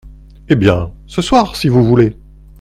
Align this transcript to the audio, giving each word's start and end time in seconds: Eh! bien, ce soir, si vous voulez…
Eh! 0.49 0.55
bien, 0.55 0.91
ce 1.05 1.21
soir, 1.21 1.55
si 1.55 1.69
vous 1.69 1.85
voulez… 1.85 2.17